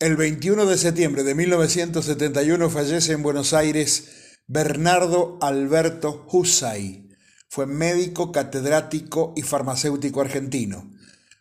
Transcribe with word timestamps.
El 0.00 0.16
21 0.16 0.66
de 0.66 0.76
septiembre 0.76 1.22
de 1.22 1.36
1971 1.36 2.68
fallece 2.68 3.12
en 3.12 3.22
Buenos 3.22 3.52
Aires 3.52 4.38
Bernardo 4.48 5.38
Alberto 5.40 6.26
Husay. 6.32 7.10
Fue 7.48 7.66
médico, 7.66 8.32
catedrático 8.32 9.34
y 9.36 9.42
farmacéutico 9.42 10.20
argentino. 10.20 10.90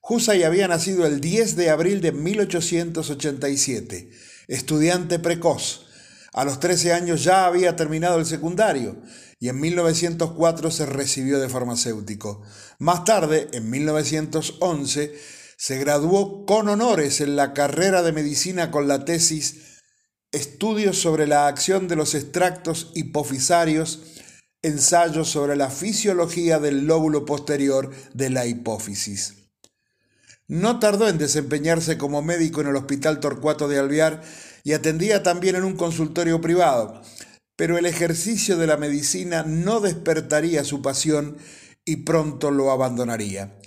Husay 0.00 0.44
había 0.44 0.66
nacido 0.66 1.04
el 1.04 1.20
10 1.20 1.56
de 1.56 1.68
abril 1.68 2.00
de 2.00 2.12
1887, 2.12 4.12
estudiante 4.48 5.18
precoz. 5.18 5.84
A 6.32 6.46
los 6.46 6.58
13 6.58 6.94
años 6.94 7.24
ya 7.24 7.44
había 7.44 7.76
terminado 7.76 8.18
el 8.18 8.24
secundario 8.24 8.96
y 9.38 9.50
en 9.50 9.60
1904 9.60 10.70
se 10.70 10.86
recibió 10.86 11.38
de 11.38 11.50
farmacéutico. 11.50 12.40
Más 12.78 13.04
tarde, 13.04 13.48
en 13.52 13.68
1911, 13.68 15.37
se 15.58 15.76
graduó 15.76 16.46
con 16.46 16.68
honores 16.68 17.20
en 17.20 17.34
la 17.34 17.52
carrera 17.52 18.02
de 18.02 18.12
medicina 18.12 18.70
con 18.70 18.86
la 18.86 19.04
tesis 19.04 19.82
Estudios 20.30 20.98
sobre 20.98 21.26
la 21.26 21.48
acción 21.48 21.88
de 21.88 21.96
los 21.96 22.14
extractos 22.14 22.92
hipofisarios, 22.94 24.02
ensayos 24.62 25.30
sobre 25.30 25.56
la 25.56 25.70
fisiología 25.70 26.58
del 26.60 26.86
lóbulo 26.86 27.24
posterior 27.24 27.90
de 28.12 28.30
la 28.30 28.46
hipófisis. 28.46 29.48
No 30.46 30.78
tardó 30.78 31.08
en 31.08 31.18
desempeñarse 31.18 31.98
como 31.98 32.22
médico 32.22 32.60
en 32.60 32.68
el 32.68 32.76
Hospital 32.76 33.20
Torcuato 33.20 33.68
de 33.68 33.78
Alvear 33.78 34.22
y 34.64 34.74
atendía 34.74 35.22
también 35.22 35.56
en 35.56 35.64
un 35.64 35.76
consultorio 35.76 36.40
privado, 36.40 37.02
pero 37.56 37.78
el 37.78 37.86
ejercicio 37.86 38.58
de 38.58 38.66
la 38.66 38.76
medicina 38.76 39.42
no 39.44 39.80
despertaría 39.80 40.62
su 40.62 40.82
pasión 40.82 41.38
y 41.84 41.96
pronto 42.04 42.50
lo 42.50 42.70
abandonaría. 42.70 43.58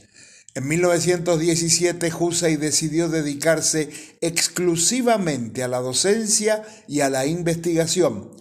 En 0.53 0.67
1917 0.67 2.11
Husay 2.19 2.57
decidió 2.57 3.07
dedicarse 3.07 3.89
exclusivamente 4.19 5.63
a 5.63 5.69
la 5.69 5.79
docencia 5.79 6.63
y 6.89 6.99
a 7.01 7.09
la 7.09 7.25
investigación 7.25 8.31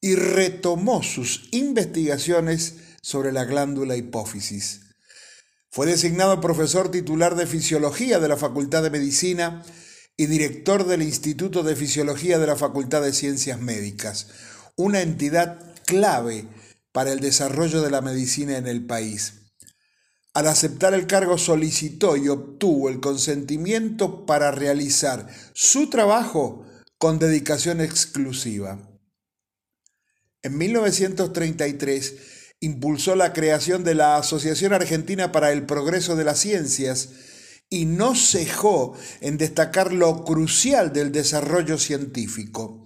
y 0.00 0.14
retomó 0.14 1.02
sus 1.02 1.48
investigaciones 1.50 2.76
sobre 3.02 3.30
la 3.32 3.44
glándula 3.44 3.96
hipófisis. 3.96 4.80
Fue 5.70 5.86
designado 5.86 6.40
profesor 6.40 6.90
titular 6.90 7.36
de 7.36 7.46
Fisiología 7.46 8.18
de 8.20 8.28
la 8.28 8.36
Facultad 8.36 8.82
de 8.82 8.90
Medicina 8.90 9.62
y 10.16 10.26
director 10.26 10.86
del 10.86 11.02
Instituto 11.02 11.62
de 11.62 11.76
Fisiología 11.76 12.38
de 12.38 12.46
la 12.46 12.56
Facultad 12.56 13.02
de 13.02 13.12
Ciencias 13.12 13.60
Médicas, 13.60 14.28
una 14.76 15.02
entidad 15.02 15.58
clave 15.84 16.46
para 16.92 17.12
el 17.12 17.20
desarrollo 17.20 17.82
de 17.82 17.90
la 17.90 18.00
medicina 18.00 18.56
en 18.56 18.66
el 18.66 18.86
país. 18.86 19.43
Al 20.34 20.48
aceptar 20.48 20.94
el 20.94 21.06
cargo 21.06 21.38
solicitó 21.38 22.16
y 22.16 22.28
obtuvo 22.28 22.88
el 22.88 22.98
consentimiento 22.98 24.26
para 24.26 24.50
realizar 24.50 25.28
su 25.52 25.88
trabajo 25.88 26.66
con 26.98 27.20
dedicación 27.20 27.80
exclusiva. 27.80 28.90
En 30.42 30.58
1933 30.58 32.14
impulsó 32.58 33.14
la 33.14 33.32
creación 33.32 33.84
de 33.84 33.94
la 33.94 34.16
Asociación 34.16 34.72
Argentina 34.72 35.30
para 35.30 35.52
el 35.52 35.66
Progreso 35.66 36.16
de 36.16 36.24
las 36.24 36.40
Ciencias 36.40 37.10
y 37.70 37.86
no 37.86 38.16
cejó 38.16 38.96
en 39.20 39.38
destacar 39.38 39.92
lo 39.92 40.24
crucial 40.24 40.92
del 40.92 41.12
desarrollo 41.12 41.78
científico. 41.78 42.84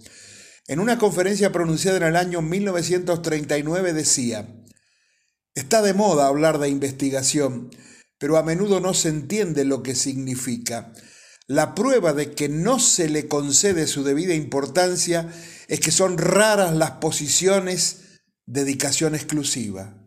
En 0.67 0.81
una 0.81 0.99
conferencia 0.99 1.51
pronunciada 1.51 1.97
en 1.97 2.03
el 2.03 2.17
año 2.17 2.43
1939 2.43 3.95
decía, 3.95 4.47
Está 5.59 5.83
de 5.83 5.93
moda 5.93 6.29
hablar 6.29 6.61
de 6.61 6.69
investigación, 6.69 7.71
pero 8.17 8.37
a 8.37 8.45
menudo 8.45 8.79
no 8.79 8.95
se 8.95 9.09
entiende 9.09 9.65
lo 9.65 9.83
que 9.83 9.97
significa. 9.97 10.93
La 11.49 11.75
prueba 11.75 12.13
de 12.13 12.31
que 12.31 12.49
no 12.49 12.79
se 12.79 13.09
le 13.09 13.27
concede 13.27 13.89
su 13.89 14.05
debida 14.05 14.35
importancia 14.35 15.29
es 15.67 15.81
que 15.81 15.91
son 15.91 16.17
raras 16.17 16.77
las 16.77 16.93
posiciones 16.93 18.21
dedicación 18.47 19.17
exclusiva. 19.17 20.07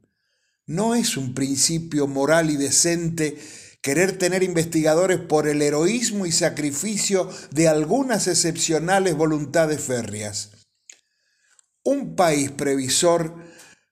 No 0.67 0.95
es 0.95 1.17
un 1.17 1.33
principio 1.33 2.07
moral 2.07 2.49
y 2.49 2.55
decente 2.55 3.37
querer 3.81 4.17
tener 4.17 4.43
investigadores 4.43 5.19
por 5.19 5.49
el 5.49 5.61
heroísmo 5.61 6.25
y 6.25 6.31
sacrificio 6.31 7.29
de 7.51 7.67
algunas 7.67 8.29
excepcionales 8.29 9.17
voluntades 9.17 9.81
férreas. 9.81 10.51
Un 11.83 12.15
país 12.15 12.51
previsor 12.51 13.50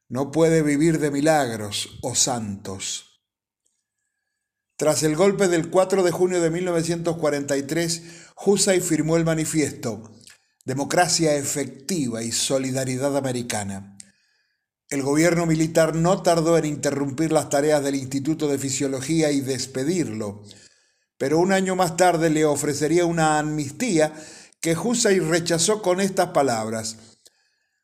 no 0.10 0.32
puede 0.32 0.64
vivir 0.64 1.00
de 1.00 1.12
milagros 1.12 2.00
o 2.02 2.16
santos. 2.16 3.24
Tras 4.76 5.04
el 5.04 5.16
golpe 5.16 5.48
del 5.48 5.70
4 5.70 6.04
de 6.04 6.12
junio 6.12 6.42
de 6.42 6.50
1943, 6.50 8.04
Husay 8.46 8.82
firmó 8.82 9.18
el 9.18 9.26
manifiesto 9.26 10.12
Democracia 10.66 11.36
efectiva 11.36 12.22
y 12.22 12.32
solidaridad 12.32 13.18
americana. 13.18 13.98
El 14.90 15.02
gobierno 15.02 15.46
militar 15.46 15.96
no 15.96 16.22
tardó 16.22 16.58
en 16.58 16.66
interrumpir 16.66 17.32
las 17.32 17.50
tareas 17.50 17.84
del 17.84 17.96
Instituto 17.96 18.48
de 18.48 18.60
Fisiología 18.60 19.32
y 19.32 19.42
despedirlo, 19.42 20.44
pero 21.18 21.40
un 21.40 21.54
año 21.54 21.76
más 21.76 21.98
tarde 21.98 22.30
le 22.30 22.46
ofrecería 22.46 23.06
una 23.06 23.40
amnistía 23.40 24.14
que 24.62 24.78
Husay 24.78 25.20
rechazó 25.20 25.82
con 25.82 26.02
estas 26.02 26.30
palabras. 26.30 26.98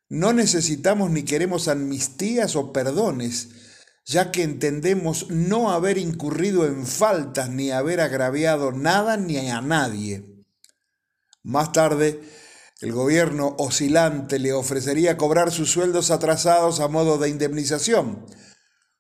No 0.10 0.34
necesitamos 0.34 1.10
ni 1.10 1.24
queremos 1.24 1.68
amnistías 1.68 2.56
o 2.56 2.72
perdones, 2.72 3.50
ya 4.06 4.32
que 4.32 4.44
entendemos 4.44 5.30
no 5.30 5.72
haber 5.72 5.98
incurrido 5.98 6.68
en 6.68 6.86
faltas 6.86 7.50
ni 7.50 7.72
haber 7.72 8.02
agraviado 8.02 8.72
nada 8.72 9.18
ni 9.18 9.50
a 9.50 9.62
nadie. 9.62 10.46
Más 11.42 11.72
tarde, 11.72 12.22
el 12.82 12.92
gobierno 12.92 13.56
oscilante 13.58 14.38
le 14.38 14.54
ofrecería 14.54 15.18
cobrar 15.18 15.52
sus 15.52 15.72
sueldos 15.72 16.12
atrasados 16.12 16.80
a 16.82 16.88
modo 16.88 17.18
de 17.18 17.30
indemnización. 17.30 18.26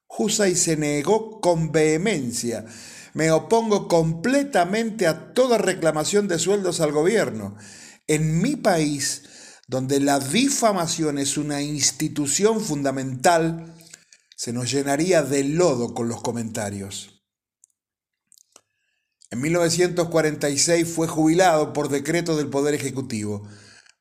Husay 0.08 0.56
se 0.56 0.76
negó 0.78 1.40
con 1.40 1.72
vehemencia. 1.72 2.66
Me 3.14 3.32
opongo 3.32 3.88
completamente 3.88 5.08
a 5.08 5.34
toda 5.34 5.58
reclamación 5.58 6.28
de 6.28 6.40
sueldos 6.40 6.82
al 6.82 6.92
gobierno. 6.92 7.56
En 8.08 8.42
mi 8.42 8.56
país, 8.56 9.24
donde 9.68 10.00
la 10.00 10.20
difamación 10.20 11.18
es 11.18 11.38
una 11.38 11.62
institución 11.62 12.62
fundamental, 12.62 13.76
se 14.36 14.54
nos 14.54 14.72
llenaría 14.72 15.24
de 15.24 15.44
lodo 15.44 15.94
con 15.94 16.08
los 16.08 16.22
comentarios. 16.22 17.24
En 19.32 19.42
1946 19.42 20.88
fue 20.88 21.08
jubilado 21.08 21.74
por 21.74 21.90
decreto 21.90 22.38
del 22.38 22.50
Poder 22.50 22.76
Ejecutivo. 22.76 23.48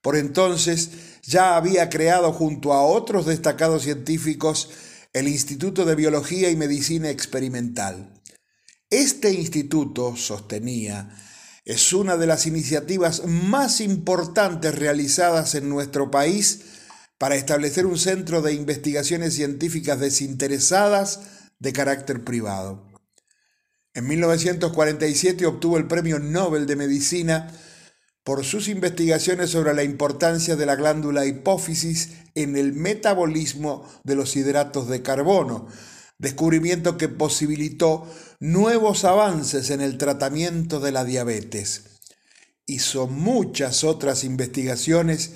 Por 0.03 0.17
entonces 0.17 0.91
ya 1.23 1.57
había 1.57 1.89
creado 1.89 2.33
junto 2.33 2.73
a 2.73 2.85
otros 2.85 3.27
destacados 3.27 3.83
científicos 3.83 4.71
el 5.13 5.29
Instituto 5.29 5.85
de 5.85 5.95
Biología 5.95 6.51
y 6.51 6.57
Medicina 6.57 7.09
Experimental. 7.09 8.21
Este 8.91 9.33
instituto 9.33 10.15
sostenía 10.15 11.17
es 11.65 11.93
una 11.93 12.17
de 12.17 12.27
las 12.27 12.47
iniciativas 12.47 13.27
más 13.27 13.81
importantes 13.81 14.75
realizadas 14.75 15.55
en 15.55 15.69
nuestro 15.69 16.11
país 16.11 16.61
para 17.19 17.37
establecer 17.37 17.87
un 17.87 17.99
centro 17.99 18.43
de 18.43 18.53
investigaciones 18.53 19.35
científicas 19.35 19.99
desinteresadas 19.99 21.21
de 21.59 21.73
carácter 21.73 22.23
privado. 22.23 22.87
En 23.95 24.07
1947 24.09 25.47
obtuvo 25.47 25.79
el 25.79 25.87
Premio 25.87 26.19
Nobel 26.19 26.67
de 26.67 26.77
Medicina 26.77 27.51
por 28.25 28.45
sus 28.45 28.69
investigaciones 28.69 29.51
sobre 29.51 29.75
la 29.75 29.85
importancia 29.85 30.57
de 30.57 30.67
la 30.67 30.77
glándula 30.77 31.27
hipófisis 31.27 32.11
en 32.35 32.57
el 32.57 32.73
metabolismo 32.73 33.89
de 34.03 34.17
los 34.17 34.35
hidratos 34.35 34.89
de 34.89 35.03
carbono, 35.03 35.69
descubrimiento 36.19 36.97
que 36.97 37.09
posibilitó 37.09 38.07
nuevos 38.45 39.07
avances 39.07 39.71
en 39.71 39.81
el 39.81 39.97
tratamiento 39.97 40.79
de 40.79 40.93
la 40.93 41.05
diabetes. 41.05 42.01
Hizo 42.67 43.07
muchas 43.07 43.85
otras 43.85 44.23
investigaciones 44.23 45.33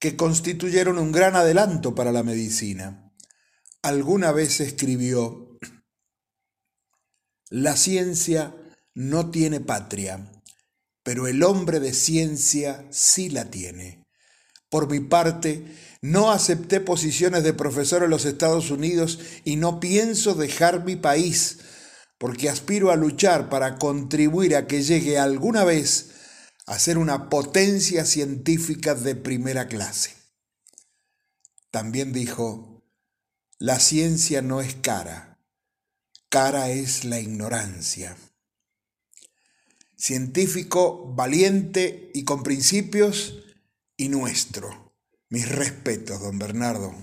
que 0.00 0.16
constituyeron 0.16 0.98
un 0.98 1.12
gran 1.12 1.36
adelanto 1.36 1.94
para 1.94 2.10
la 2.10 2.24
medicina. 2.24 3.12
Alguna 3.80 4.32
vez 4.32 4.58
escribió, 4.60 5.56
La 7.48 7.76
ciencia 7.76 8.56
no 8.92 9.30
tiene 9.30 9.60
patria, 9.60 10.28
pero 11.04 11.28
el 11.28 11.44
hombre 11.44 11.78
de 11.78 11.92
ciencia 11.92 12.88
sí 12.90 13.30
la 13.30 13.44
tiene. 13.44 14.04
Por 14.68 14.90
mi 14.90 14.98
parte, 14.98 15.64
no 16.02 16.32
acepté 16.32 16.80
posiciones 16.80 17.44
de 17.44 17.54
profesor 17.54 18.02
en 18.02 18.10
los 18.10 18.24
Estados 18.24 18.72
Unidos 18.72 19.20
y 19.44 19.54
no 19.54 19.78
pienso 19.78 20.34
dejar 20.34 20.84
mi 20.84 20.96
país, 20.96 21.60
porque 22.18 22.48
aspiro 22.48 22.90
a 22.90 22.96
luchar 22.96 23.48
para 23.48 23.78
contribuir 23.78 24.56
a 24.56 24.66
que 24.66 24.82
llegue 24.82 25.18
alguna 25.18 25.64
vez 25.64 26.10
a 26.66 26.78
ser 26.78 26.98
una 26.98 27.30
potencia 27.30 28.04
científica 28.04 28.94
de 28.94 29.14
primera 29.14 29.68
clase. 29.68 30.14
También 31.70 32.12
dijo, 32.12 32.84
la 33.58 33.80
ciencia 33.80 34.42
no 34.42 34.60
es 34.60 34.74
cara, 34.74 35.38
cara 36.28 36.70
es 36.70 37.04
la 37.04 37.20
ignorancia. 37.20 38.16
científico 39.96 41.12
valiente 41.14 42.12
y 42.14 42.24
con 42.24 42.44
principios 42.44 43.42
y 43.96 44.08
nuestro. 44.08 44.94
Mis 45.28 45.48
respetos, 45.48 46.20
don 46.20 46.38
Bernardo. 46.38 46.94